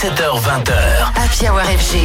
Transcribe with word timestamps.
17h20h. 0.00 0.74
Happy 1.16 1.48
Hour 1.48 1.60
FG. 1.60 1.98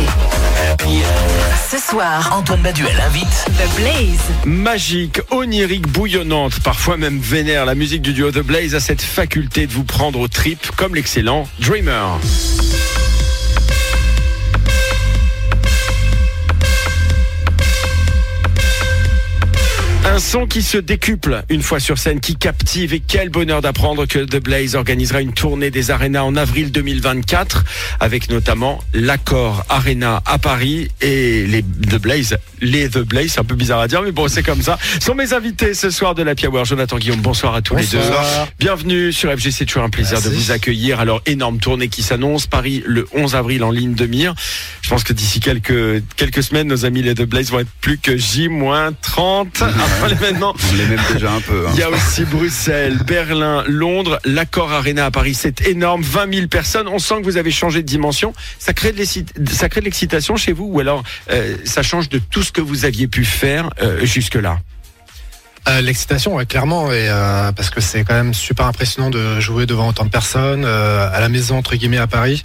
Ce 1.69 1.77
soir, 1.77 2.35
Antoine 2.35 2.63
Baduel 2.63 2.99
invite 2.99 3.45
The 3.45 3.75
Blaze. 3.79 4.19
Magique, 4.45 5.21
onirique, 5.29 5.87
bouillonnante, 5.87 6.59
parfois 6.61 6.97
même 6.97 7.19
vénère, 7.19 7.67
la 7.67 7.75
musique 7.75 8.01
du 8.01 8.13
duo 8.13 8.31
The 8.31 8.39
Blaze 8.39 8.73
a 8.73 8.79
cette 8.79 9.03
faculté 9.03 9.67
de 9.67 9.73
vous 9.73 9.83
prendre 9.83 10.19
aux 10.19 10.27
tripes 10.27 10.71
comme 10.75 10.95
l'excellent 10.95 11.47
Dreamer. 11.59 12.17
Un 20.13 20.19
son 20.19 20.45
qui 20.45 20.61
se 20.61 20.77
décuple 20.77 21.43
une 21.49 21.63
fois 21.63 21.79
sur 21.79 21.97
scène, 21.97 22.19
qui 22.19 22.35
captive 22.35 22.93
et 22.93 22.99
quel 22.99 23.29
bonheur 23.29 23.61
d'apprendre 23.61 24.05
que 24.05 24.19
The 24.19 24.35
Blaze 24.35 24.75
organisera 24.75 25.21
une 25.21 25.33
tournée 25.33 25.71
des 25.71 25.89
arénas 25.89 26.21
en 26.21 26.35
avril 26.35 26.71
2024 26.71 27.65
avec 27.99 28.29
notamment 28.29 28.79
l'accord 28.93 29.65
Arena 29.69 30.21
à 30.27 30.37
Paris 30.37 30.89
et 31.01 31.47
les 31.47 31.63
The 31.63 31.99
Blaze, 31.99 32.37
les 32.61 32.89
The 32.89 32.99
Blaze, 32.99 33.31
c'est 33.31 33.39
un 33.39 33.43
peu 33.43 33.55
bizarre 33.55 33.79
à 33.79 33.87
dire 33.87 34.03
mais 34.03 34.11
bon 34.11 34.27
c'est 34.27 34.43
comme 34.43 34.61
ça, 34.61 34.77
sont 35.01 35.15
mes 35.15 35.33
invités 35.33 35.73
ce 35.73 35.89
soir 35.89 36.13
de 36.13 36.21
la 36.21 36.35
Hour. 36.43 36.63
Jonathan 36.63 36.99
Guillaume, 36.99 37.21
bonsoir 37.21 37.55
à 37.55 37.63
tous 37.63 37.75
les 37.75 37.87
deux. 37.87 37.97
Bienvenue 38.59 39.11
sur 39.11 39.31
FG, 39.31 39.49
c'est 39.49 39.65
toujours 39.65 39.81
un 39.81 39.89
plaisir 39.89 40.21
de 40.21 40.29
vous 40.29 40.51
accueillir. 40.51 40.99
Alors 40.99 41.23
énorme 41.25 41.57
tournée 41.57 41.87
qui 41.87 42.03
s'annonce, 42.03 42.45
Paris 42.45 42.83
le 42.85 43.07
11 43.15 43.33
avril 43.33 43.63
en 43.63 43.71
ligne 43.71 43.95
de 43.95 44.05
mire. 44.05 44.35
Je 44.83 44.89
pense 44.89 45.03
que 45.03 45.13
d'ici 45.13 45.39
quelques, 45.39 46.03
quelques 46.17 46.43
semaines, 46.43 46.67
nos 46.67 46.85
amis 46.85 47.01
les 47.01 47.15
The 47.15 47.23
Blaze 47.23 47.49
vont 47.49 47.61
être 47.61 47.71
plus 47.81 47.97
que 47.97 48.15
J-30 48.15 49.63
après 49.63 50.02
l'événement. 50.07 50.53
On 50.71 50.75
les 50.75 50.85
même 50.85 50.99
déjà 51.13 51.31
un 51.31 51.41
peu. 51.41 51.65
hein. 51.67 51.71
Il 51.73 51.79
y 51.79 51.83
a 51.83 51.89
aussi 51.89 52.25
Bruxelles, 52.25 52.97
Berlin, 53.05 53.63
Londres, 53.67 54.19
l'Accord 54.25 54.71
Arena 54.71 55.05
à 55.05 55.11
Paris. 55.11 55.33
C'est 55.33 55.67
énorme, 55.67 56.01
20 56.01 56.33
000 56.33 56.47
personnes. 56.47 56.87
On 56.87 56.99
sent 56.99 57.15
que 57.19 57.23
vous 57.25 57.37
avez 57.37 57.51
changé 57.51 57.81
de 57.81 57.87
dimension. 57.87 58.33
Ça 58.59 58.73
crée 58.73 58.91
de 58.91 58.97
l'exci- 58.97 59.25
ça 59.51 59.69
crée 59.69 59.81
de 59.81 59.85
l'excitation 59.85 60.35
chez 60.35 60.51
vous 60.53 60.65
ou 60.65 60.79
alors 60.79 61.03
euh, 61.31 61.55
ça 61.65 61.83
change 61.83 62.09
de 62.09 62.19
tout 62.19 62.43
ce 62.43 62.51
que 62.51 62.61
vous 62.61 62.85
aviez 62.85 63.07
pu 63.07 63.25
faire 63.25 63.69
euh, 63.81 64.05
jusque-là? 64.05 64.59
Euh, 65.69 65.79
L'excitation, 65.79 66.35
ouais, 66.35 66.45
clairement, 66.45 66.91
et, 66.91 67.07
euh, 67.09 67.53
parce 67.53 67.69
que 67.69 67.79
c'est 67.79 68.03
quand 68.03 68.15
même 68.15 68.33
super 68.33 68.65
impressionnant 68.65 69.09
de 69.09 69.39
jouer 69.39 69.65
devant 69.65 69.87
autant 69.87 70.03
de 70.03 70.09
personnes, 70.09 70.65
euh, 70.65 71.07
à 71.09 71.21
la 71.21 71.29
maison, 71.29 71.57
entre 71.57 71.75
guillemets, 71.77 71.99
à 71.99 72.07
Paris. 72.07 72.43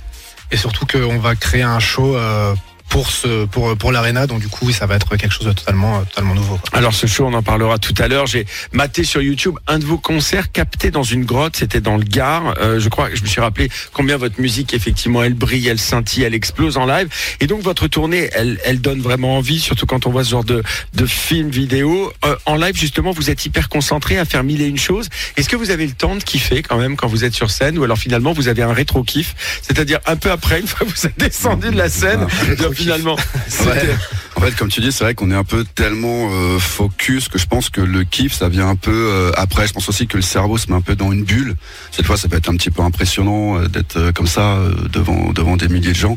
Et 0.52 0.56
surtout 0.56 0.86
qu'on 0.86 1.18
va 1.18 1.34
créer 1.34 1.62
un 1.62 1.80
show 1.80 2.16
euh, 2.16 2.55
pour, 2.89 3.11
ce, 3.11 3.44
pour, 3.47 3.77
pour 3.77 3.92
l'arena, 3.92 4.27
donc 4.27 4.41
du 4.41 4.48
coup, 4.48 4.67
oui, 4.67 4.72
ça 4.72 4.86
va 4.86 4.97
être 4.97 5.17
quelque 5.17 5.33
chose 5.33 5.47
de 5.47 5.53
totalement, 5.53 6.03
totalement 6.05 6.34
nouveau. 6.34 6.56
quoi. 6.56 6.78
Alors 6.78 6.95
ce 6.95 7.06
show, 7.06 7.27
on 7.27 7.34
en 7.34 7.42
parlera 7.42 7.78
tout 7.78 7.95
à 7.98 8.08
l'heure. 8.08 8.27
J'ai 8.27 8.47
maté 8.72 9.05
sur 9.05 9.20
YouTube 9.22 9.56
un 9.67 9.78
de 9.78 9.84
vos 9.84 9.98
concerts 9.98 10.50
capté 10.53 10.91
dans 10.91 11.03
une 11.03 11.25
grotte. 11.25 11.56
C'était 11.56 11.80
dans 11.80 11.97
le 11.97 12.05
Gard. 12.05 12.55
Euh, 12.61 12.80
je 12.80 12.89
crois 12.89 13.11
que 13.11 13.17
je 13.17 13.22
me 13.22 13.28
suis 13.28 13.41
rappelé 13.41 13.69
combien 13.92 14.17
votre 14.17 14.41
musique, 14.41 14.75
effectivement, 14.75 15.22
elle 15.22 15.34
brille, 15.34 15.69
elle 15.69 15.78
scintille, 15.78 16.22
elle 16.25 16.34
explose 16.34 16.77
en 16.77 16.86
live. 16.86 17.08
Et 17.41 17.47
donc 17.47 17.62
votre 17.62 17.89
tournée, 17.89 18.30
elle, 18.33 18.58
elle 18.64 18.80
donne 18.80 19.00
vraiment 19.00 19.36
envie, 19.36 19.61
surtout 19.61 19.86
quand 19.86 20.06
on 20.06 20.11
voit 20.11 20.25
ce 20.25 20.30
genre 20.30 20.45
de, 20.45 20.62
de 20.95 21.06
film 21.06 21.50
vidéo. 21.50 22.12
Euh, 22.25 22.36
en 22.47 22.56
live, 22.56 22.77
justement, 22.77 23.12
vous 23.12 23.30
êtes 23.30 23.45
hyper 23.45 23.69
concentré 23.69 24.19
à 24.19 24.25
faire 24.25 24.45
mille 24.45 24.62
et 24.62 24.67
une 24.67 24.78
choses. 24.78 25.08
Est-ce 25.36 25.48
que 25.48 25.56
vous 25.56 25.70
avez 25.70 25.86
le 25.86 25.92
temps 25.92 26.17
de 26.17 26.23
kiffer 26.23 26.62
quand 26.62 26.78
même 26.78 26.97
quand 26.97 27.08
vous 27.08 27.25
êtes 27.25 27.34
sur 27.34 27.50
scène? 27.50 27.78
Ou 27.78 27.84
alors 27.84 27.98
finalement 27.98 28.33
vous 28.33 28.48
avez 28.48 28.62
un 28.62 28.73
rétro 28.73 29.02
kiff, 29.02 29.34
c'est-à-dire 29.62 29.98
un 30.06 30.17
peu 30.17 30.30
après, 30.30 30.61
une 30.61 30.67
fois 30.67 30.86
que 30.86 30.92
vous 30.92 31.06
êtes 31.06 31.19
descendu 31.19 31.70
de 31.70 31.77
la 31.77 31.89
scène, 31.89 32.27
rétro-kiff. 32.47 32.77
Finalement. 32.78 33.16
En 34.39 34.41
fait, 34.41 34.55
comme 34.55 34.69
tu 34.69 34.81
dis, 34.81 34.92
c'est 34.92 35.03
vrai 35.03 35.17
qu'on 35.17 35.33
est 35.33 35.34
un 35.34 35.42
peu 35.42 35.64
tellement 35.64 36.31
euh, 36.31 36.61
focus 36.61 37.27
que 37.27 37.39
je 37.41 37.47
pense 37.47 37.70
que 37.70 37.81
le 37.81 38.05
kiff, 38.05 38.33
ça 38.33 38.48
vient 38.48 38.69
un 38.69 38.77
peu 38.77 38.92
euh, 38.92 39.33
après. 39.36 39.67
Je 39.67 39.72
pense 39.72 39.89
aussi 39.89 40.06
que 40.06 40.17
le 40.17 40.22
cerveau 40.22 40.56
se 40.58 40.70
met 40.70 40.77
un 40.77 40.80
peu 40.80 40.95
dans 40.95 41.11
une 41.11 41.25
bulle. 41.25 41.56
Cette 41.91 42.06
fois, 42.06 42.17
ça 42.17 42.28
peut 42.28 42.36
être 42.36 42.48
un 42.48 42.55
petit 42.55 42.70
peu 42.70 42.83
impressionnant 42.83 43.58
euh, 43.58 43.67
d'être 43.67 44.12
comme 44.12 44.28
ça 44.28 44.61
devant 44.92 45.33
devant 45.33 45.56
des 45.56 45.67
milliers 45.67 45.91
de 45.91 45.97
gens. 45.97 46.17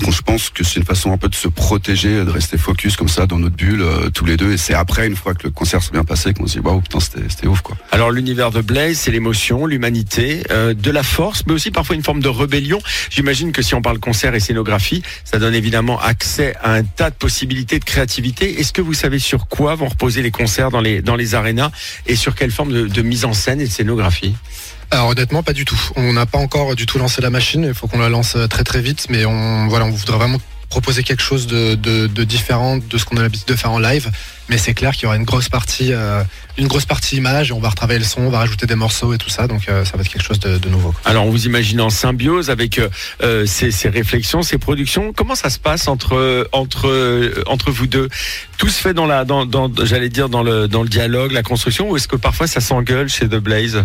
Donc, 0.00 0.12
je 0.12 0.20
pense 0.22 0.50
que 0.50 0.64
c'est 0.64 0.80
une 0.80 0.84
façon 0.84 1.12
un 1.12 1.16
peu 1.16 1.28
de 1.28 1.34
se 1.36 1.46
protéger, 1.46 2.24
de 2.24 2.30
rester 2.30 2.58
focus 2.58 2.96
comme 2.96 3.08
ça 3.08 3.26
dans 3.26 3.38
notre 3.38 3.54
bulle 3.54 3.84
tous 4.14 4.24
les 4.24 4.36
deux. 4.36 4.50
Et 4.50 4.56
c'est 4.56 4.74
après, 4.74 5.06
une 5.06 5.14
fois 5.14 5.34
que 5.34 5.44
le 5.44 5.50
concert 5.50 5.80
s'est 5.80 5.92
bien 5.92 6.04
passé, 6.04 6.34
qu'on 6.34 6.48
se 6.48 6.58
dit 6.58 6.66
waouh, 6.66 6.80
putain, 6.80 6.98
c'était 6.98 7.46
ouf 7.46 7.60
quoi. 7.60 7.76
Alors 7.92 8.10
l'univers 8.10 8.50
de 8.50 8.62
Blaze, 8.62 8.96
c'est 8.96 9.12
l'émotion, 9.12 9.66
l'humanité, 9.66 10.42
de 10.50 10.90
la 10.90 11.04
force, 11.04 11.44
mais 11.46 11.52
aussi 11.52 11.70
parfois 11.70 11.94
une 11.94 12.02
forme 12.02 12.20
de 12.20 12.28
rébellion. 12.28 12.80
J'imagine 13.10 13.52
que 13.52 13.62
si 13.62 13.76
on 13.76 13.82
parle 13.82 14.00
concert 14.00 14.34
et 14.34 14.40
scénographie, 14.40 15.02
ça 15.24 15.38
donne 15.38 15.54
évidemment 15.54 16.00
accès 16.00 16.56
à 16.62 16.72
un 16.72 16.82
tas 16.82 17.10
de 17.10 17.14
possibilités 17.14 17.59
de 17.64 17.84
créativité. 17.84 18.60
Est-ce 18.60 18.72
que 18.72 18.82
vous 18.82 18.94
savez 18.94 19.18
sur 19.18 19.48
quoi 19.48 19.74
vont 19.74 19.88
reposer 19.88 20.22
les 20.22 20.30
concerts 20.30 20.70
dans 20.70 20.80
les 20.80 21.02
dans 21.02 21.16
les 21.16 21.34
arénas 21.34 21.70
et 22.06 22.16
sur 22.16 22.34
quelle 22.34 22.50
forme 22.50 22.88
de, 22.88 23.02
mise 23.02 23.24
en 23.24 23.32
scène 23.32 23.60
et 23.60 23.64
de 23.64 23.70
scénographie? 23.70 24.34
Alors 24.90 25.08
honnêtement, 25.08 25.42
pas 25.42 25.52
du 25.52 25.64
tout. 25.64 25.80
On 25.96 26.12
n'a 26.12 26.26
pas 26.26 26.38
encore 26.38 26.74
du 26.74 26.86
tout 26.86 26.98
lancé 26.98 27.22
la 27.22 27.30
machine. 27.30 27.64
Il 27.64 27.74
faut 27.74 27.86
qu'on 27.86 27.98
la 27.98 28.08
lance 28.08 28.34
euh, 28.36 28.48
très 28.48 28.64
très 28.64 28.80
vite, 28.80 29.06
mais 29.08 29.24
on 29.24 29.68
voilà, 29.68 29.84
on 29.84 29.90
voudrait 29.90 30.18
vraiment 30.18 30.38
proposer 30.70 31.02
quelque 31.02 31.22
chose 31.22 31.46
de, 31.46 32.24
différent 32.24 32.78
de 32.78 32.96
ce 32.96 33.04
qu'on 33.04 33.16
a 33.16 33.22
l'habitude 33.22 33.48
de 33.48 33.56
faire 33.56 33.72
en 33.72 33.78
live. 33.78 34.10
Mais 34.48 34.56
c'est 34.56 34.74
clair 34.74 34.92
qu'il 34.92 35.04
y 35.04 35.06
aura 35.06 35.16
une 35.16 35.24
grosse 35.24 35.48
partie, 35.48 35.92
euh, 35.92 36.24
une 36.56 36.66
grosse 36.66 36.84
partie 36.84 37.16
image. 37.16 37.50
Et 37.50 37.52
on 37.52 37.60
va 37.60 37.68
retravailler 37.68 37.98
le 37.98 38.04
son, 38.04 38.22
on 38.22 38.30
va 38.30 38.38
rajouter 38.38 38.66
des 38.66 38.74
morceaux 38.74 39.12
et 39.12 39.18
tout 39.18 39.28
ça. 39.28 39.46
Donc 39.46 39.68
euh, 39.68 39.84
ça 39.84 39.96
va 39.96 40.02
être 40.02 40.08
quelque 40.08 40.24
chose 40.24 40.40
de, 40.40 40.68
nouveau. 40.68 40.94
Alors 41.04 41.26
on 41.26 41.30
vous 41.30 41.46
imagine 41.46 41.80
en 41.80 41.90
symbiose 41.90 42.50
avec 42.50 42.80
euh, 43.22 43.46
ces, 43.46 43.88
réflexions, 43.88 44.42
ces 44.42 44.58
productions. 44.58 45.12
Comment 45.12 45.34
ça 45.34 45.50
se 45.50 45.58
passe 45.58 45.88
entre 45.88 46.48
entre 46.52 47.44
entre 47.46 47.70
vous 47.70 47.86
deux? 47.86 48.08
Tout 48.56 48.68
se 48.68 48.80
fait 48.80 48.94
dans 48.94 49.06
la 49.06 49.24
dans, 49.24 49.46
j'allais 49.84 50.08
dire 50.08 50.28
dans 50.28 50.42
le 50.42 50.68
dans 50.68 50.82
le 50.82 50.88
dialogue, 50.88 51.32
la 51.32 51.42
construction, 51.42 51.90
ou 51.90 51.96
est-ce 51.96 52.08
que 52.08 52.16
parfois 52.16 52.46
ça 52.46 52.60
s'engueule 52.60 53.08
chez 53.08 53.28
The 53.28 53.36
Blaze? 53.36 53.84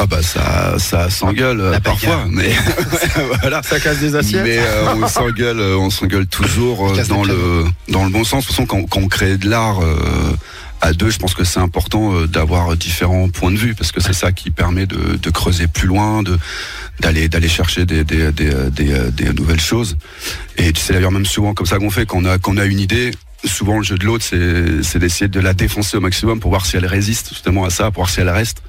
Ah 0.00 0.06
bah 0.06 0.22
ça 0.22 0.78
ça 0.78 1.10
s'engueule 1.10 1.60
euh, 1.60 1.80
parfois, 1.80 2.24
mais 2.30 2.50
voilà. 3.40 3.62
Ça 3.64 3.80
casse 3.80 3.98
des 3.98 4.14
assiettes 4.14 4.44
Mais 4.44 4.58
euh, 4.58 4.94
on 4.94 5.08
s'engueule, 5.08 5.58
euh, 5.58 5.76
on 5.76 5.90
s'engueule 5.90 6.28
toujours 6.28 6.90
euh, 6.90 7.04
dans 7.08 7.24
le 7.24 7.64
dans 7.88 8.04
le 8.04 8.10
bon 8.10 8.22
sens. 8.22 8.44
De 8.44 8.46
toute 8.46 8.54
façon, 8.56 8.66
quand, 8.66 8.84
quand 8.84 9.00
on 9.00 9.08
crée 9.08 9.36
de 9.36 9.50
l'art 9.50 9.80
à 10.80 10.92
deux, 10.92 11.10
je 11.10 11.18
pense 11.18 11.34
que 11.34 11.42
c'est 11.42 11.58
important 11.58 12.22
d'avoir 12.26 12.76
différents 12.76 13.28
points 13.28 13.50
de 13.50 13.56
vue 13.56 13.74
parce 13.74 13.90
que 13.90 14.00
c'est 14.00 14.12
ça 14.12 14.30
qui 14.30 14.52
permet 14.52 14.86
de, 14.86 15.16
de 15.16 15.30
creuser 15.30 15.66
plus 15.66 15.88
loin, 15.88 16.22
de 16.22 16.38
d'aller 17.00 17.28
d'aller 17.28 17.48
chercher 17.48 17.84
des 17.84 18.04
des, 18.04 18.30
des, 18.30 18.52
des, 18.70 19.10
des 19.10 19.32
nouvelles 19.32 19.60
choses. 19.60 19.96
Et 20.58 20.72
c'est 20.76 20.92
d'ailleurs 20.92 21.10
même 21.10 21.26
souvent 21.26 21.54
comme 21.54 21.66
ça 21.66 21.78
qu'on 21.78 21.90
fait 21.90 22.06
quand 22.06 22.18
on 22.18 22.24
a 22.24 22.38
quand 22.38 22.52
on 22.52 22.58
a 22.58 22.66
une 22.66 22.78
idée. 22.78 23.10
Souvent, 23.44 23.78
le 23.78 23.84
jeu 23.84 23.96
de 23.96 24.04
l'autre, 24.04 24.24
c'est 24.24 24.98
d'essayer 24.98 25.28
de 25.28 25.38
la 25.38 25.54
défoncer 25.54 25.96
au 25.96 26.00
maximum 26.00 26.40
pour 26.40 26.50
voir 26.50 26.66
si 26.66 26.76
elle 26.76 26.86
résiste 26.86 27.28
justement 27.28 27.64
à 27.64 27.70
ça, 27.70 27.84
pour 27.92 28.02
voir 28.02 28.10
si 28.10 28.20
elle 28.20 28.30
reste. 28.30 28.62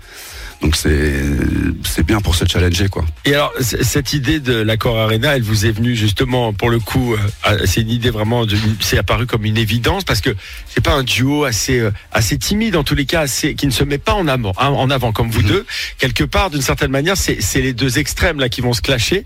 Donc 0.61 0.75
c'est 0.75 2.03
bien 2.05 2.19
pour 2.19 2.35
se 2.35 2.45
challenger 2.45 2.89
quoi. 2.89 3.05
Et 3.25 3.33
alors, 3.33 3.53
cette 3.61 4.11
idée 4.13 4.39
de 4.41 4.53
l'accord 4.53 4.97
Arena, 4.97 5.35
elle 5.37 5.41
vous 5.41 5.65
est 5.65 5.71
venue 5.71 5.95
justement, 5.95 6.51
pour 6.53 6.69
le 6.69 6.79
coup, 6.79 7.13
euh, 7.13 7.17
à- 7.43 7.65
c'est 7.65 7.81
une 7.81 7.89
idée 7.89 8.09
vraiment, 8.09 8.45
c'est 8.81 8.97
apparu 8.97 9.25
comme 9.25 9.45
une 9.45 9.57
évidence 9.57 10.03
parce 10.03 10.19
que 10.21 10.35
c'est 10.67 10.83
pas 10.83 10.93
un 10.93 11.03
duo 11.03 11.45
assez 11.45 11.79
euh, 11.79 11.91
assez 12.11 12.37
timide 12.37 12.75
en 12.75 12.83
tous 12.83 12.95
les 12.95 13.05
cas, 13.05 13.21
assez, 13.21 13.55
qui 13.55 13.67
ne 13.67 13.71
se 13.71 13.83
met 13.85 13.97
pas 13.99 14.13
en 14.13 14.27
avant, 14.27 14.53
hein, 14.57 14.67
en 14.67 14.89
avant 14.89 15.11
comme 15.13 15.29
vous 15.31 15.41
Mhm. 15.41 15.47
deux. 15.47 15.65
Quelque 15.97 16.25
part, 16.25 16.49
d'une 16.49 16.61
certaine 16.61 16.91
manière, 16.91 17.15
c'est 17.15 17.41
c'est 17.41 17.61
les 17.61 17.73
deux 17.73 17.97
extrêmes 17.97 18.39
là 18.39 18.49
qui 18.49 18.59
vont 18.61 18.73
se 18.73 18.81
clasher. 18.81 19.25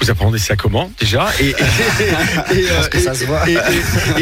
Vous 0.00 0.10
apprenez 0.10 0.38
ça 0.38 0.56
comment 0.56 0.90
déjà 0.98 1.28
et, 1.40 1.54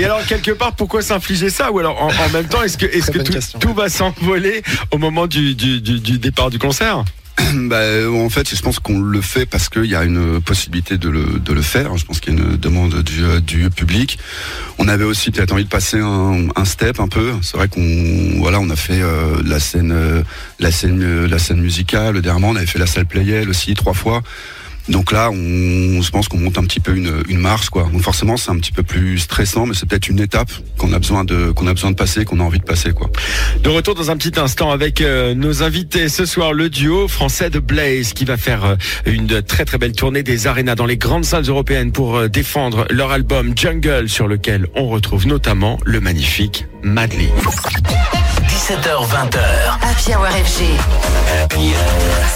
alors 0.04 0.25
quelque 0.26 0.53
part 0.53 0.75
pourquoi 0.75 1.03
s'infliger 1.03 1.50
ça 1.50 1.70
ou 1.70 1.78
alors 1.78 2.03
en, 2.03 2.09
en 2.09 2.28
même 2.32 2.47
temps 2.47 2.62
est-ce 2.62 2.78
que 2.78 3.59
tout, 3.59 3.75
va 3.75 3.88
s'envoler 3.88 4.62
au 4.91 4.98
moment 4.98 5.26
du, 5.26 5.54
du, 5.54 5.81
du, 5.81 6.00
du 6.00 6.19
départ 6.19 6.50
du 6.50 6.59
concert? 6.59 7.04
Bah, 7.54 7.76
euh, 7.76 8.25
en 8.25 8.28
fait, 8.28 8.54
je 8.54 8.60
pense 8.60 8.78
qu'on 8.78 8.98
le 8.98 9.20
fait 9.20 9.47
parce 9.47 9.69
qu'il 9.69 9.86
y 9.86 9.94
a 9.94 10.04
une 10.04 10.41
possibilité 10.41 10.98
de 10.98 11.09
le, 11.09 11.38
de 11.38 11.53
le 11.53 11.62
faire. 11.62 11.97
Je 11.97 12.04
pense 12.04 12.20
qu'il 12.20 12.34
y 12.34 12.36
a 12.36 12.41
une 12.41 12.56
demande 12.56 13.03
du, 13.03 13.22
du 13.42 13.70
public. 13.70 14.19
On 14.78 14.88
avait 14.88 15.04
aussi 15.04 15.31
peut-être 15.31 15.53
envie 15.53 15.65
de 15.65 15.69
passer 15.69 15.98
un, 16.00 16.48
un 16.54 16.65
step 16.65 17.00
un 17.00 17.09
peu. 17.09 17.32
C'est 17.42 17.56
vrai 17.56 17.69
qu'on 17.69 18.41
voilà, 18.41 18.60
on 18.60 18.70
a 18.70 18.76
fait 18.76 19.00
euh, 19.00 19.42
la 19.44 19.60
scène, 19.60 19.92
euh, 19.92 20.22
la 20.59 20.70
scène, 20.70 21.03
euh, 21.03 21.28
la 21.28 21.38
scène 21.38 21.60
musicale. 21.60 22.20
Dernièrement, 22.20 22.50
on 22.50 22.56
avait 22.56 22.66
fait 22.66 22.78
la 22.78 22.86
salle 22.86 23.06
Playel 23.06 23.48
aussi 23.48 23.75
trois 23.75 23.94
fois. 23.94 24.22
Donc 24.88 25.12
là, 25.12 25.30
on, 25.30 26.03
je 26.03 26.10
pense 26.10 26.28
qu'on 26.28 26.38
monte 26.38 26.59
un 26.59 26.65
petit 26.65 26.80
peu 26.80 26.97
une, 26.97 27.22
une 27.28 27.38
marche, 27.38 27.71
quoi. 27.71 27.88
Donc 27.92 28.03
forcément, 28.03 28.36
c'est 28.36 28.50
un 28.50 28.59
petit 28.59 28.72
peu 28.72 28.83
plus 28.83 29.18
stressant, 29.18 29.66
mais 29.66 29.74
c'est 29.74 29.88
peut-être 29.88 30.09
une 30.09 30.21
étape 30.21 30.50
qu'on 30.78 30.92
a 30.92 30.98
besoin 30.98 31.24
de, 31.24 31.50
qu'on 31.50 31.66
a 31.66 31.72
besoin 31.72 31.91
de 31.91 31.97
passer, 31.97 32.24
qu'on 32.24 32.41
a 32.41 32.44
envie 32.44 32.60
de 32.60 32.65
passer, 32.65 32.92
quoi. 32.92 33.10
De 33.62 33.68
retour 33.68 33.94
dans 33.94 34.10
un 34.10 34.16
petit 34.16 34.38
instant 34.38 34.71
avec 34.71 35.00
euh, 35.00 35.34
nos 35.34 35.62
invités 35.62 36.09
ce 36.09 36.24
soir, 36.24 36.53
le 36.53 36.71
duo 36.71 37.09
français 37.09 37.50
de 37.50 37.59
Blaze 37.59 38.12
qui 38.12 38.24
va 38.24 38.36
faire 38.36 38.65
euh, 38.65 38.77
une 39.06 39.42
très 39.42 39.65
très 39.65 39.78
belle 39.78 39.92
tournée 39.92 40.22
des 40.22 40.47
arénas 40.47 40.74
dans 40.74 40.86
les 40.86 40.97
grandes 40.97 41.24
salles 41.24 41.44
européennes 41.44 41.92
pour 41.92 42.16
euh, 42.16 42.28
défendre 42.28 42.86
leur 42.91 43.10
album 43.10 43.53
Jungle 43.56 44.09
sur 44.09 44.28
lequel 44.28 44.66
on 44.74 44.88
retrouve 44.88 45.27
notamment 45.27 45.78
le 45.84 46.00
magnifique 46.00 46.66
Madly. 46.83 47.28
17h20h. 48.48 49.39
Happy 49.83 50.15
Hour 50.15 50.27
FG. 50.27 50.65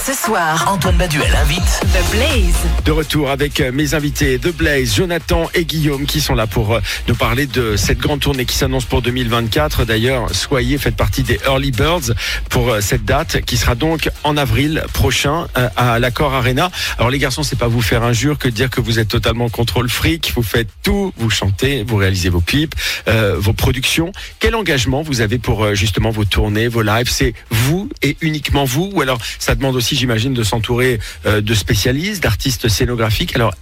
Ce 0.04 0.12
soir, 0.12 0.66
Antoine 0.68 0.96
Baduel 0.96 1.34
invite 1.34 1.80
The 1.92 2.10
Blaze. 2.10 2.54
De 2.84 2.90
retour 2.90 3.30
avec 3.30 3.60
euh, 3.60 3.70
mes 3.72 3.94
invités 3.94 4.38
The 4.38 4.54
Blaze, 4.54 4.94
Jonathan 4.96 5.48
et 5.54 5.64
Guillaume 5.64 6.06
qui 6.06 6.20
sont 6.20 6.34
là 6.34 6.46
pour 6.46 6.74
euh, 6.74 6.80
nous 7.08 7.14
parler 7.14 7.46
de 7.46 7.76
cette 7.76 7.98
grande 7.98 8.20
tournée 8.20 8.44
qui 8.44 8.56
s'annonce 8.56 8.84
pour 8.84 9.02
2024. 9.02 9.84
D'ailleurs, 9.84 10.34
soyez, 10.34 10.78
faites 10.78 10.96
partie 10.96 11.22
des 11.22 11.38
Early 11.46 11.70
Birds 11.70 12.12
pour 12.48 12.70
euh, 12.70 12.80
cette 12.80 13.04
date 13.04 13.42
qui 13.42 13.56
sera 13.56 13.74
donc 13.74 14.10
en 14.24 14.36
avril 14.36 14.84
prochain 14.92 15.46
à 15.76 15.98
l'Accord 15.98 16.34
Arena. 16.34 16.70
Alors 16.98 17.10
les 17.10 17.18
garçons, 17.18 17.42
c'est 17.42 17.58
pas 17.58 17.68
vous 17.68 17.82
faire 17.82 18.02
injure 18.02 18.38
que 18.38 18.48
de 18.48 18.54
dire 18.54 18.70
que 18.70 18.80
vous 18.80 18.98
êtes 18.98 19.08
totalement 19.08 19.48
contrôle 19.48 19.88
fric. 19.88 20.32
Vous 20.34 20.42
faites 20.42 20.68
tout, 20.82 21.12
vous 21.16 21.30
chantez, 21.30 21.84
vous 21.86 21.96
réalisez 21.96 22.28
vos 22.28 22.40
clips, 22.40 22.74
vos 23.06 23.52
productions. 23.52 24.12
Quel 24.38 24.54
engagement 24.54 25.02
vous 25.02 25.20
avez 25.20 25.38
pour 25.38 25.66
vos 26.08 26.24
tournées, 26.24 26.68
vos 26.68 26.80
lives 26.80 27.10
C'est 27.10 27.34
vous 27.50 27.90
et 28.00 28.16
uniquement 28.22 28.64
vous 28.64 28.90
Ou 28.94 29.02
alors 29.02 29.18
ça 29.38 29.54
demande 29.54 29.76
aussi, 29.76 29.94
j'imagine, 29.94 30.32
de 30.32 30.42
s'entourer 30.42 30.98
de 31.26 31.54
spécialistes, 31.54 32.22
d'artistes 32.22 32.68
scénographiques. 32.68 33.36
Alors, 33.36 33.52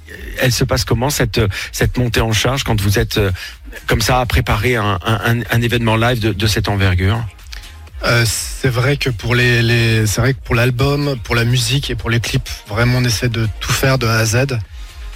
elle 0.41 0.53
se 0.53 0.65
passe 0.65 0.85
comment 0.85 1.11
cette, 1.11 1.41
cette 1.73 1.97
montée 1.97 2.21
en 2.21 2.33
charge 2.33 2.65
quand 2.65 2.81
vous 2.81 2.99
êtes 2.99 3.19
euh, 3.19 3.31
comme 3.87 4.01
ça 4.01 4.21
à 4.21 4.27
préparer 4.27 4.77
un, 4.77 5.61
événement 5.61 5.97
live 5.97 6.21
de, 6.21 6.47
cette 6.47 6.69
envergure? 6.69 7.25
Euh, 8.05 8.25
c'est 8.27 8.69
vrai 8.69 8.97
que 8.97 9.11
pour 9.11 9.35
les, 9.35 10.07
c'est 10.07 10.21
vrai 10.21 10.35
que 10.35 10.41
pour 10.41 10.55
l'album, 10.55 11.19
pour 11.25 11.35
la 11.35 11.45
musique 11.45 11.91
et 11.91 11.97
pour 11.97 12.11
les 12.11 12.21
clips, 12.21 12.49
vraiment 12.69 12.99
on 12.99 13.05
essaie 13.05 13.29
de 13.29 13.49
tout 13.61 13.73
faire 13.73 13.99
de 13.99 14.07
A 14.07 14.19
à 14.19 14.25
Z. 14.25 14.47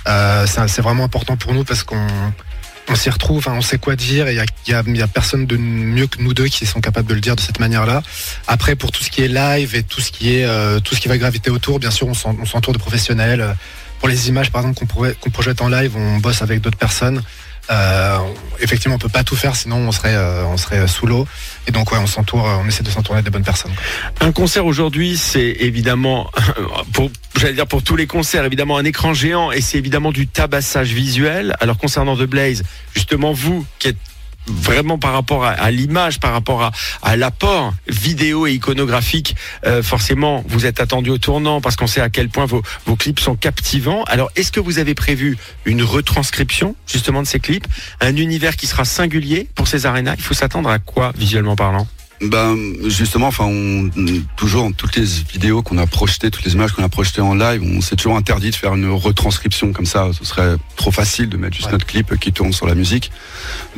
Euh, 0.08 0.46
c'est 0.46 0.82
vraiment 0.82 1.04
important 1.04 1.36
pour 1.36 1.54
nous 1.54 1.64
parce 1.64 1.84
qu'on 1.84 2.06
on 2.88 2.94
s'y 2.94 3.10
retrouve, 3.10 3.46
on 3.48 3.60
sait 3.60 3.78
quoi 3.78 3.96
dire 3.96 4.28
et 4.28 4.36
il 4.66 4.92
n'y 4.92 5.02
a, 5.02 5.06
personne 5.06 5.46
de 5.46 5.56
mieux 5.56 6.06
que 6.06 6.20
nous 6.20 6.34
deux 6.34 6.46
qui 6.46 6.66
sont 6.66 6.80
capables 6.80 7.08
de 7.08 7.14
le 7.14 7.20
dire 7.20 7.36
de 7.36 7.40
cette 7.40 7.60
manière-là. 7.60 8.02
Après, 8.46 8.74
pour 8.74 8.90
tout 8.90 9.04
ce 9.04 9.10
qui 9.10 9.22
est 9.22 9.28
live 9.28 9.74
et 9.74 9.82
tout 9.82 10.00
ce 10.00 10.10
qui 10.10 10.34
est 10.34 10.46
tout 10.82 10.94
ce 10.94 11.00
qui 11.00 11.08
va 11.08 11.18
graviter 11.18 11.50
autour, 11.50 11.78
bien 11.78 11.90
sûr, 11.90 12.08
on 12.08 12.14
s'entoure 12.14 12.74
de 12.74 12.78
professionnels. 12.78 13.56
Pour 14.00 14.08
les 14.08 14.28
images, 14.28 14.50
par 14.50 14.62
exemple, 14.62 14.84
qu'on 15.20 15.30
projette 15.30 15.60
en 15.60 15.68
live, 15.68 15.96
on 15.96 16.18
bosse 16.18 16.42
avec 16.42 16.60
d'autres 16.60 16.78
personnes. 16.78 17.22
Euh, 17.70 18.18
effectivement, 18.60 18.96
on 18.96 18.98
peut 18.98 19.08
pas 19.08 19.24
tout 19.24 19.36
faire, 19.36 19.54
sinon 19.56 19.76
on 19.76 19.92
serait, 19.92 20.14
euh, 20.14 20.44
on 20.46 20.56
serait 20.56 20.86
sous 20.88 21.06
l'eau. 21.06 21.26
Et 21.66 21.70
donc, 21.70 21.92
ouais, 21.92 21.98
on 21.98 22.06
s'entoure, 22.06 22.44
on 22.44 22.66
essaie 22.66 22.82
de 22.82 22.90
s'entourer 22.90 23.22
des 23.22 23.30
bonnes 23.30 23.44
personnes. 23.44 23.72
Un 24.20 24.32
concert 24.32 24.66
aujourd'hui, 24.66 25.16
c'est 25.16 25.56
évidemment, 25.60 26.30
pour, 26.92 27.10
j'allais 27.36 27.54
dire 27.54 27.66
pour 27.66 27.82
tous 27.82 27.96
les 27.96 28.06
concerts, 28.06 28.44
évidemment 28.44 28.78
un 28.78 28.84
écran 28.84 29.14
géant, 29.14 29.52
et 29.52 29.60
c'est 29.60 29.78
évidemment 29.78 30.12
du 30.12 30.26
tabassage 30.26 30.92
visuel. 30.92 31.56
Alors 31.60 31.78
concernant 31.78 32.16
The 32.16 32.24
Blaze, 32.24 32.62
justement 32.94 33.32
vous 33.32 33.64
qui 33.78 33.88
êtes 33.88 33.96
vraiment 34.46 34.98
par 34.98 35.12
rapport 35.12 35.44
à, 35.44 35.70
l'image, 35.70 36.20
par 36.20 36.32
rapport 36.32 36.70
à, 37.02 37.16
l'apport 37.16 37.74
vidéo 37.88 38.46
et 38.46 38.52
iconographique, 38.52 39.36
euh, 39.66 39.82
forcément, 39.82 40.44
vous 40.48 40.66
êtes 40.66 40.80
attendu 40.80 41.10
au 41.10 41.18
tournant 41.18 41.60
parce 41.60 41.76
qu'on 41.76 41.86
sait 41.86 42.00
à 42.00 42.10
quel 42.10 42.28
point 42.28 42.46
vos, 42.46 42.62
vos 42.86 42.96
clips 42.96 43.20
sont 43.20 43.36
captivants. 43.36 44.04
Alors, 44.04 44.30
est-ce 44.36 44.52
que 44.52 44.60
vous 44.60 44.78
avez 44.78 44.94
prévu 44.94 45.36
une 45.64 45.82
retranscription 45.82 46.76
justement 46.86 47.22
de 47.22 47.26
ces 47.26 47.40
clips, 47.40 47.66
un 48.00 48.16
univers 48.16 48.56
qui 48.56 48.66
sera 48.66 48.84
singulier 48.84 49.48
pour 49.54 49.68
ces 49.68 49.86
arénas? 49.86 50.14
Il 50.16 50.22
faut 50.22 50.34
s'attendre 50.34 50.68
à 50.68 50.78
quoi 50.78 51.12
visuellement 51.16 51.56
parlant? 51.56 51.86
Ben 52.22 52.56
justement, 52.86 53.26
enfin, 53.26 53.44
on, 53.44 53.90
toujours 54.36 54.70
toutes 54.76 54.96
les 54.96 55.04
vidéos 55.04 55.62
qu'on 55.62 55.78
a 55.78 55.86
projetées, 55.86 56.30
toutes 56.30 56.44
les 56.44 56.54
images 56.54 56.72
qu'on 56.72 56.84
a 56.84 56.88
projetées 56.88 57.20
en 57.20 57.34
live, 57.34 57.62
on 57.62 57.80
s'est 57.80 57.96
toujours 57.96 58.16
interdit 58.16 58.50
de 58.50 58.54
faire 58.54 58.74
une 58.74 58.90
retranscription 58.90 59.72
comme 59.72 59.86
ça. 59.86 60.10
Ce 60.12 60.24
serait 60.24 60.56
trop 60.76 60.90
facile 60.90 61.28
de 61.28 61.36
mettre 61.36 61.56
juste 61.56 61.72
notre 61.72 61.86
clip 61.86 62.18
qui 62.18 62.32
tourne 62.32 62.52
sur 62.52 62.66
la 62.66 62.74
musique. 62.74 63.10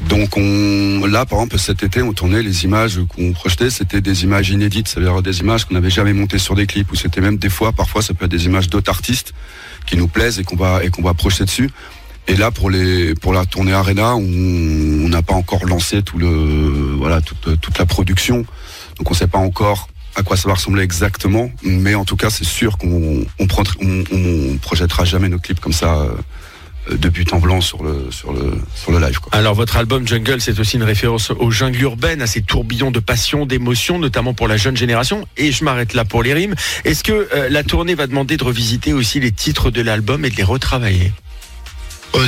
Donc 0.08 0.36
on, 0.36 1.06
là, 1.06 1.24
par 1.24 1.38
exemple, 1.38 1.58
cet 1.58 1.82
été, 1.82 2.02
on 2.02 2.12
tournait 2.12 2.42
les 2.42 2.64
images 2.64 3.00
qu'on 3.08 3.32
projetait, 3.32 3.70
c'était 3.70 4.00
des 4.00 4.24
images 4.24 4.50
inédites, 4.50 4.88
c'est-à-dire 4.88 5.22
des 5.22 5.40
images 5.40 5.64
qu'on 5.64 5.74
n'avait 5.74 5.90
jamais 5.90 6.12
montées 6.12 6.38
sur 6.38 6.54
des 6.54 6.66
clips, 6.66 6.90
ou 6.92 6.96
c'était 6.96 7.20
même 7.20 7.38
des 7.38 7.50
fois, 7.50 7.72
parfois, 7.72 8.02
ça 8.02 8.14
peut 8.14 8.26
être 8.26 8.30
des 8.30 8.44
images 8.44 8.68
d'autres 8.68 8.90
artistes 8.90 9.32
qui 9.86 9.96
nous 9.96 10.08
plaisent 10.08 10.38
et 10.38 10.44
qu'on 10.44 10.56
va 10.56 10.82
et 10.84 10.90
qu'on 10.90 11.02
va 11.02 11.14
projeter 11.14 11.44
dessus. 11.44 11.70
Et 12.26 12.36
là, 12.36 12.50
pour 12.50 12.70
la 12.70 13.44
tournée 13.44 13.72
Arena, 13.72 14.14
on 14.16 15.08
n'a 15.08 15.22
pas 15.22 15.34
encore 15.34 15.66
lancé 15.66 16.02
toute, 16.02 16.22
la 17.78 17.86
production, 17.86 18.38
donc 18.98 19.10
on 19.10 19.10
ne 19.10 19.16
sait 19.16 19.26
pas 19.26 19.38
encore 19.38 19.88
à 20.16 20.22
quoi 20.22 20.36
ça 20.36 20.48
va 20.48 20.54
ressembler 20.54 20.82
exactement. 20.82 21.50
Mais 21.62 21.94
en 21.94 22.04
tout 22.04 22.16
cas, 22.16 22.30
c'est 22.30 22.44
sûr 22.44 22.78
qu'on 22.78 23.26
on, 23.38 23.46
on, 24.12 24.56
projettera 24.58 25.04
jamais 25.04 25.28
nos 25.28 25.38
clips 25.38 25.60
comme 25.60 25.72
ça. 25.72 25.96
Euh, 25.96 26.14
de 26.90 27.08
but 27.08 27.32
en 27.32 27.38
blanc 27.38 27.60
sur 27.60 27.82
le 27.82 28.10
live. 29.00 29.18
Alors 29.32 29.54
votre 29.54 29.76
album 29.76 30.06
Jungle, 30.06 30.40
c'est 30.40 30.58
aussi 30.58 30.76
une 30.76 30.82
référence 30.82 31.30
aux 31.30 31.50
jungles 31.50 31.80
urbaines, 31.80 32.20
à 32.20 32.26
ces 32.26 32.42
tourbillons 32.42 32.90
de 32.90 33.00
passion, 33.00 33.46
d'émotion, 33.46 33.98
notamment 33.98 34.34
pour 34.34 34.48
la 34.48 34.56
jeune 34.56 34.76
génération. 34.76 35.26
Et 35.36 35.50
je 35.52 35.64
m'arrête 35.64 35.94
là 35.94 36.04
pour 36.04 36.22
les 36.22 36.34
rimes. 36.34 36.54
Est-ce 36.84 37.02
que 37.02 37.28
euh, 37.34 37.48
la 37.48 37.62
tournée 37.64 37.94
va 37.94 38.06
demander 38.06 38.36
de 38.36 38.44
revisiter 38.44 38.92
aussi 38.92 39.18
les 39.20 39.32
titres 39.32 39.70
de 39.70 39.80
l'album 39.80 40.24
et 40.24 40.30
de 40.30 40.36
les 40.36 40.42
retravailler? 40.42 41.12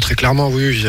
Très 0.01 0.15
clairement, 0.15 0.49
oui. 0.49 0.85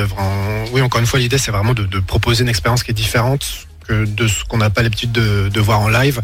Oui, 0.71 0.81
encore 0.81 0.99
une 0.99 1.07
fois, 1.07 1.19
l'idée, 1.19 1.37
c'est 1.37 1.51
vraiment 1.51 1.73
de, 1.73 1.99
proposer 1.99 2.43
une 2.43 2.49
expérience 2.49 2.83
qui 2.83 2.91
est 2.91 2.95
différente 2.95 3.67
de 3.89 4.27
ce 4.27 4.43
qu'on 4.43 4.57
n'a 4.57 4.69
pas 4.69 4.83
l'habitude 4.83 5.11
de, 5.11 5.59
voir 5.59 5.79
en 5.79 5.89
live. 5.89 6.21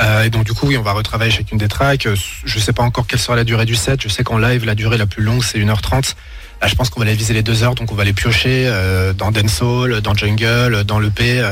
Euh, 0.00 0.24
et 0.24 0.30
donc, 0.30 0.44
du 0.44 0.52
coup, 0.52 0.66
oui, 0.66 0.76
on 0.76 0.82
va 0.82 0.92
retravailler 0.92 1.30
chacune 1.30 1.58
des 1.58 1.68
tracks. 1.68 2.08
Je 2.44 2.56
ne 2.56 2.60
sais 2.60 2.72
pas 2.72 2.82
encore 2.82 3.06
quelle 3.06 3.20
sera 3.20 3.36
la 3.36 3.44
durée 3.44 3.64
du 3.64 3.74
set. 3.74 4.02
Je 4.02 4.08
sais 4.08 4.24
qu'en 4.24 4.38
live, 4.38 4.64
la 4.64 4.74
durée 4.74 4.98
la 4.98 5.06
plus 5.06 5.22
longue, 5.22 5.44
c'est 5.44 5.58
1h30. 5.58 6.14
Là, 6.60 6.68
je 6.68 6.74
pense 6.74 6.90
qu'on 6.90 7.00
va 7.00 7.06
aller 7.06 7.14
viser 7.14 7.34
les 7.34 7.42
2 7.42 7.62
heures, 7.62 7.74
donc 7.74 7.92
on 7.92 7.94
va 7.94 8.04
les 8.04 8.12
piocher 8.12 8.66
euh, 8.66 9.12
dans 9.12 9.30
Dancehall, 9.30 10.00
dans 10.00 10.14
Jungle, 10.14 10.84
dans 10.84 10.98
l'EP. 10.98 11.42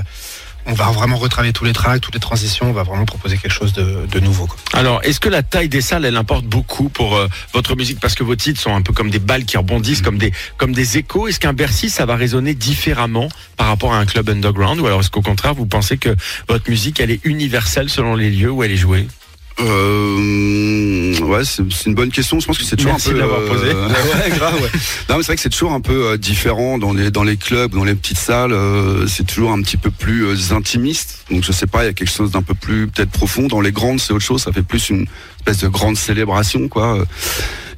On 0.67 0.75
va 0.75 0.91
vraiment 0.91 1.17
retravailler 1.17 1.53
tous 1.53 1.65
les 1.65 1.73
tracks, 1.73 2.01
toutes 2.01 2.15
les 2.15 2.21
transitions, 2.21 2.71
on 2.71 2.73
va 2.73 2.85
vraiment 2.85 3.05
proposer 3.05 3.37
quelque 3.37 3.53
chose 3.53 3.73
de, 3.73 4.21
nouveau. 4.21 4.49
Alors, 4.73 5.01
est-ce 5.03 5.19
que 5.19 5.29
la 5.29 5.43
taille 5.43 5.69
des 5.69 5.81
salles, 5.81 6.05
elle 6.05 6.17
importe 6.17 6.45
beaucoup 6.45 6.89
pour 6.89 7.17
euh, 7.17 7.27
votre 7.53 7.75
musique? 7.75 7.99
Parce 7.99 8.15
que 8.15 8.23
vos 8.23 8.37
titres 8.37 8.61
sont 8.61 8.75
un 8.75 8.83
peu 8.83 8.93
comme 8.93 9.11
des 9.11 9.19
balles 9.19 9.45
qui 9.45 9.57
rebondissent, 9.57 10.03
comme 10.03 10.19
des, 10.19 10.33
comme 10.59 10.73
des 10.73 10.99
échos. 10.99 11.27
Est-ce 11.27 11.41
qu'un 11.41 11.53
Bercy, 11.53 11.91
ça 11.91 12.07
va 12.07 12.15
résonner 12.15 12.55
différemment 12.55 13.29
par 13.57 13.67
rapport 13.67 13.93
à 13.93 13.99
un 13.99 14.07
club 14.07 14.29
underground? 14.29 14.81
Ou 14.81 14.87
alors 14.87 15.01
est-ce 15.01 15.11
qu'au 15.11 15.23
contraire, 15.23 15.55
vous 15.55 15.67
pensez 15.67 15.99
que 15.99 16.15
votre 16.49 16.71
musique, 16.71 17.01
elle 17.01 17.11
est 17.11 17.25
universelle 17.25 17.91
selon 17.91 18.15
les 18.15 18.31
lieux 18.31 18.51
où 18.51 18.63
elle 18.63 18.73
est 18.73 18.77
jouée? 18.77 19.09
Euh, 19.61 21.19
ouais, 21.21 21.43
c'est 21.45 21.87
une 21.87 21.95
bonne 21.95 22.11
question. 22.11 22.41
Je 22.41 22.47
pense 22.47 22.59
que 22.59 22.65
c'est 22.65 22.77
toujours 22.77 22.95
un 22.95 22.99
peu. 22.99 23.21
Euh, 23.21 23.49
posé. 23.49 23.67
ouais, 23.75 24.31
grave. 24.37 24.55
Ouais. 24.55 24.71
Non, 25.09 25.17
mais 25.17 25.23
c'est 25.23 25.27
vrai 25.27 25.37
que 25.37 25.43
c'est 25.43 25.51
toujours 25.51 25.73
un 25.73 25.81
peu 25.81 26.07
euh, 26.07 26.17
différent 26.17 26.79
dans 26.79 26.93
les 26.93 27.11
dans 27.11 27.23
les 27.23 27.37
clubs, 27.37 27.73
dans 27.73 27.85
les 27.85 27.95
petites 27.95 28.19
salles. 28.19 28.53
Euh, 28.53 29.07
c'est 29.07 29.27
toujours 29.27 29.53
un 29.53 29.61
petit 29.63 29.77
peu 29.77 29.91
plus 29.91 30.27
euh, 30.27 30.55
intimiste. 30.55 31.25
Donc 31.31 31.45
je 31.45 31.53
sais 31.53 31.67
pas, 31.67 31.85
il 31.85 31.87
y 31.87 31.91
a 31.91 31.93
quelque 31.93 32.11
chose 32.11 32.31
d'un 32.31 32.43
peu 32.43 32.55
plus 32.55 32.89
peut-être 32.89 33.11
profond. 33.11 33.47
Dans 33.47 33.61
les 33.61 33.73
grandes, 33.73 34.01
c'est 34.01 34.13
autre 34.13 34.25
chose. 34.25 34.43
Ça 34.43 34.53
fait 34.53 34.63
plus 34.63 34.91
une 34.91 35.07
espèce 35.39 35.59
de 35.59 35.69
grande 35.69 35.97
célébration, 35.97 36.69
quoi. 36.69 36.99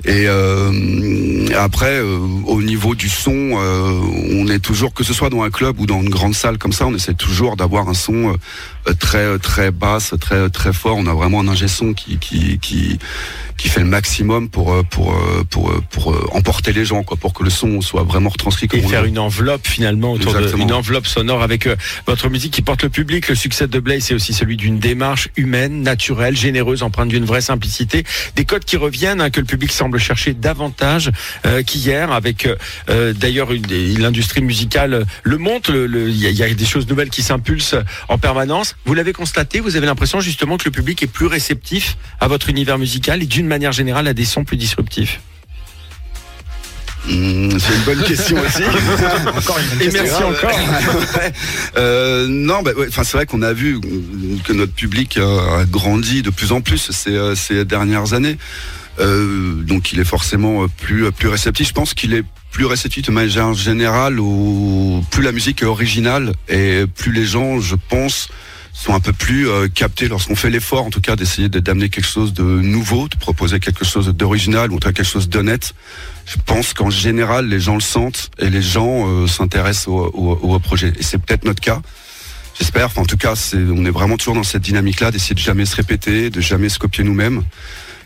Et 0.06 0.26
euh, 0.26 1.48
après, 1.58 1.98
euh, 1.98 2.18
au 2.46 2.60
niveau 2.60 2.94
du 2.94 3.08
son, 3.08 3.32
euh, 3.32 4.00
on 4.32 4.48
est 4.48 4.58
toujours, 4.58 4.92
que 4.92 5.02
ce 5.02 5.14
soit 5.14 5.30
dans 5.30 5.42
un 5.42 5.50
club 5.50 5.80
ou 5.80 5.86
dans 5.86 6.02
une 6.02 6.10
grande 6.10 6.34
salle 6.34 6.58
comme 6.58 6.74
ça, 6.74 6.86
on 6.86 6.94
essaie 6.94 7.14
toujours 7.14 7.56
d'avoir 7.56 7.88
un 7.88 7.94
son 7.94 8.36
très 8.98 9.38
très 9.38 9.70
basse, 9.70 10.14
très 10.20 10.48
très 10.50 10.72
fort. 10.72 10.96
On 10.96 11.06
a 11.06 11.14
vraiment 11.14 11.40
un 11.40 11.48
ingé 11.48 11.68
son 11.68 11.94
qui 11.94 12.18
qui 12.18 12.58
qui 12.58 12.98
qui 13.56 13.68
fait 13.68 13.80
le 13.80 13.86
maximum 13.86 14.48
pour 14.48 14.84
pour 14.86 15.16
pour 15.50 15.72
pour, 15.90 16.34
emporter 16.34 16.72
les 16.72 16.84
gens, 16.84 17.02
quoi, 17.02 17.16
pour 17.16 17.32
que 17.32 17.44
le 17.44 17.50
son 17.50 17.80
soit 17.80 18.02
vraiment 18.02 18.30
retranscrit. 18.30 18.68
Comme 18.68 18.80
Et 18.80 18.82
faire 18.82 19.04
une 19.04 19.18
enveloppe 19.18 19.66
finalement 19.66 20.12
autour 20.12 20.34
de 20.34 20.54
une 20.56 20.72
enveloppe 20.72 21.06
sonore 21.06 21.42
avec 21.42 21.68
votre 22.06 22.28
musique 22.28 22.52
qui 22.52 22.62
porte 22.62 22.82
le 22.82 22.90
public. 22.90 23.28
Le 23.28 23.34
succès 23.34 23.66
de 23.66 23.78
Blaze, 23.78 24.04
c'est 24.04 24.14
aussi 24.14 24.32
celui 24.32 24.56
d'une 24.56 24.78
démarche 24.78 25.28
humaine, 25.36 25.82
naturelle, 25.82 26.36
généreuse, 26.36 26.82
empreinte 26.82 27.08
d'une 27.08 27.24
vraie 27.24 27.40
simplicité. 27.40 28.04
Des 28.36 28.44
codes 28.44 28.64
qui 28.64 28.76
reviennent, 28.76 29.20
hein, 29.20 29.30
que 29.30 29.40
le 29.40 29.46
public 29.46 29.72
semble 29.72 29.98
chercher 29.98 30.34
davantage 30.34 31.10
euh, 31.46 31.62
qu'hier, 31.62 32.12
avec 32.12 32.46
euh, 32.46 32.56
euh, 32.88 33.12
d'ailleurs 33.12 33.48
l'industrie 33.52 34.42
musicale 34.42 35.06
le 35.22 35.38
montre. 35.38 35.74
Il 35.74 36.16
y, 36.16 36.42
a 36.42 36.52
des 36.52 36.64
choses 36.64 36.88
nouvelles 36.88 37.10
qui 37.10 37.22
s'impulsent 37.22 37.76
en 38.08 38.18
permanence. 38.18 38.73
Vous 38.84 38.94
l'avez 38.94 39.12
constaté, 39.12 39.60
vous 39.60 39.76
avez 39.76 39.86
l'impression 39.86 40.20
justement 40.20 40.56
que 40.56 40.64
le 40.64 40.70
public 40.70 41.02
est 41.02 41.06
plus 41.06 41.26
réceptif 41.26 41.96
à 42.20 42.28
votre 42.28 42.50
univers 42.50 42.78
musical 42.78 43.22
et 43.22 43.26
d'une 43.26 43.46
manière 43.46 43.72
générale 43.72 44.06
à 44.08 44.14
des 44.14 44.24
sons 44.24 44.44
plus 44.44 44.56
disruptifs. 44.56 45.20
Hmm, 47.06 47.58
c'est 47.58 47.74
une 47.74 47.82
bonne 47.84 48.02
question 48.06 48.36
aussi. 48.40 48.62
encore 49.36 49.58
une 49.58 49.82
Et 49.82 49.90
merci 49.90 50.22
encore. 50.22 50.58
non, 52.28 52.62
bah, 52.62 52.72
c'est 52.90 53.12
vrai 53.12 53.26
qu'on 53.26 53.42
a 53.42 53.52
vu 53.52 53.80
que 54.44 54.52
notre 54.52 54.72
public 54.72 55.18
a 55.18 55.64
grandi 55.64 56.22
de 56.22 56.30
plus 56.30 56.52
en 56.52 56.60
plus 56.60 56.90
ces, 56.90 57.34
ces 57.36 57.64
dernières 57.64 58.14
années. 58.14 58.38
Euh, 59.00 59.54
donc 59.62 59.92
il 59.92 59.98
est 59.98 60.04
forcément 60.04 60.66
plus 60.68 61.10
plus 61.12 61.28
réceptif. 61.28 61.68
Je 61.68 61.72
pense 61.72 61.94
qu'il 61.94 62.14
est 62.14 62.24
plus 62.52 62.66
réceptif 62.66 63.06
de 63.06 63.10
manière 63.10 63.52
générale 63.54 64.20
ou 64.20 65.04
plus 65.10 65.22
la 65.22 65.32
musique 65.32 65.62
est 65.62 65.66
originale 65.66 66.32
et 66.48 66.84
plus 66.94 67.12
les 67.12 67.24
gens, 67.24 67.60
je 67.60 67.74
pense, 67.74 68.28
sont 68.74 68.92
un 68.92 69.00
peu 69.00 69.12
plus 69.12 69.48
euh, 69.48 69.68
captés 69.68 70.08
lorsqu'on 70.08 70.34
fait 70.34 70.50
l'effort, 70.50 70.84
en 70.84 70.90
tout 70.90 71.00
cas, 71.00 71.14
d'essayer 71.16 71.48
d'amener 71.48 71.88
quelque 71.88 72.08
chose 72.08 72.34
de 72.34 72.42
nouveau, 72.42 73.08
de 73.08 73.16
proposer 73.16 73.60
quelque 73.60 73.84
chose 73.84 74.08
d'original 74.08 74.72
ou 74.72 74.76
en 74.76 74.78
tout 74.78 74.88
cas 74.88 74.92
quelque 74.92 75.10
chose 75.10 75.28
d'honnête. 75.28 75.74
Je 76.26 76.36
pense 76.44 76.74
qu'en 76.74 76.90
général, 76.90 77.48
les 77.48 77.60
gens 77.60 77.74
le 77.74 77.80
sentent 77.80 78.30
et 78.38 78.50
les 78.50 78.62
gens 78.62 79.08
euh, 79.08 79.26
s'intéressent 79.28 79.88
au, 79.88 80.10
au, 80.12 80.58
projet. 80.58 80.92
Et 80.98 81.02
c'est 81.04 81.18
peut-être 81.18 81.44
notre 81.44 81.60
cas. 81.60 81.80
J'espère. 82.58 82.90
En 82.98 83.04
tout 83.04 83.16
cas, 83.16 83.34
on 83.54 83.84
est 83.84 83.90
vraiment 83.90 84.16
toujours 84.16 84.34
dans 84.34 84.42
cette 84.42 84.62
dynamique-là 84.62 85.10
d'essayer 85.10 85.34
de 85.34 85.40
jamais 85.40 85.66
se 85.66 85.76
répéter, 85.76 86.30
de 86.30 86.40
jamais 86.40 86.68
se 86.68 86.78
copier 86.78 87.04
nous-mêmes. 87.04 87.42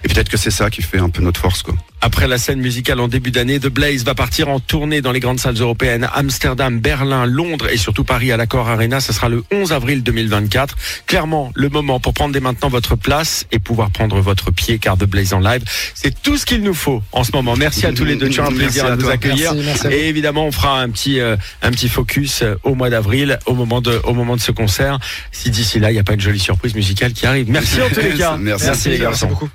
Et 0.04 0.08
peut-être 0.08 0.28
que 0.28 0.36
c'est 0.36 0.50
ça 0.50 0.70
qui 0.70 0.82
fait 0.82 0.98
un 0.98 1.10
peu 1.10 1.22
notre 1.22 1.40
force, 1.40 1.62
quoi. 1.62 1.74
Après 2.00 2.28
la 2.28 2.38
scène 2.38 2.60
musicale 2.60 3.00
en 3.00 3.08
début 3.08 3.32
d'année, 3.32 3.58
The 3.58 3.66
Blaze 3.66 4.04
va 4.04 4.14
partir 4.14 4.48
en 4.48 4.60
tournée 4.60 5.00
dans 5.00 5.10
les 5.10 5.18
grandes 5.18 5.40
salles 5.40 5.56
européennes, 5.56 6.08
Amsterdam, 6.14 6.78
Berlin, 6.78 7.26
Londres 7.26 7.66
et 7.72 7.76
surtout 7.76 8.04
Paris 8.04 8.30
à 8.30 8.36
l'Accord 8.36 8.68
Arena. 8.68 9.00
Ce 9.00 9.12
sera 9.12 9.28
le 9.28 9.42
11 9.52 9.72
avril 9.72 10.04
2024. 10.04 10.76
Clairement, 11.06 11.50
le 11.56 11.68
moment 11.68 11.98
pour 11.98 12.14
prendre 12.14 12.32
dès 12.32 12.40
maintenant 12.40 12.68
votre 12.68 12.94
place 12.94 13.46
et 13.50 13.58
pouvoir 13.58 13.90
prendre 13.90 14.20
votre 14.20 14.52
pied 14.52 14.78
car 14.78 14.96
The 14.96 15.06
Blaze 15.06 15.32
en 15.32 15.40
live, 15.40 15.64
c'est 15.94 16.22
tout 16.22 16.36
ce 16.36 16.46
qu'il 16.46 16.62
nous 16.62 16.74
faut 16.74 17.02
en 17.10 17.24
ce 17.24 17.32
moment. 17.32 17.56
Merci 17.56 17.84
à 17.84 17.92
tous 17.92 18.04
les 18.04 18.14
deux. 18.14 18.28
Tu 18.28 18.40
as 18.40 18.46
un 18.46 18.52
plaisir 18.52 18.86
à, 18.86 18.94
vous 18.94 19.08
accueillir. 19.08 19.52
et 19.90 20.08
évidemment, 20.08 20.46
on 20.46 20.52
fera 20.52 20.80
un 20.80 20.90
petit, 20.90 21.18
euh, 21.18 21.36
un 21.62 21.72
petit 21.72 21.88
focus 21.88 22.42
euh, 22.42 22.54
au 22.62 22.76
mois 22.76 22.90
d'avril, 22.90 23.40
au 23.46 23.54
moment 23.54 23.80
de, 23.80 24.00
au 24.04 24.14
moment 24.14 24.36
de 24.36 24.40
ce 24.40 24.52
concert. 24.52 25.00
Si 25.32 25.50
d'ici 25.50 25.80
là, 25.80 25.90
il 25.90 25.94
n'y 25.94 26.00
a 26.00 26.04
pas 26.04 26.14
une 26.14 26.20
jolie 26.20 26.38
surprise 26.38 26.76
musicale 26.76 27.12
qui 27.12 27.26
arrive. 27.26 27.50
Merci 27.50 27.82
en 27.82 27.88
tous 27.88 28.00
les 28.00 28.14
cas. 28.16 28.36
Merci, 28.36 28.90
les 28.90 28.98
garçons. 28.98 29.26
beaucoup. 29.26 29.50